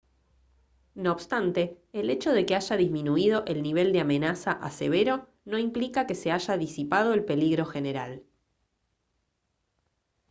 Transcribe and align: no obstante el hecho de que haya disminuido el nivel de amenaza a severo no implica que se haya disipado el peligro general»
no 0.95 1.11
obstante 1.11 1.79
el 1.93 2.09
hecho 2.09 2.33
de 2.33 2.47
que 2.47 2.55
haya 2.55 2.75
disminuido 2.75 3.43
el 3.45 3.61
nivel 3.61 3.93
de 3.93 3.99
amenaza 3.99 4.51
a 4.51 4.71
severo 4.71 5.29
no 5.45 5.59
implica 5.59 6.07
que 6.07 6.15
se 6.15 6.31
haya 6.31 6.57
disipado 6.57 7.13
el 7.13 7.23
peligro 7.23 7.67
general» 7.67 8.23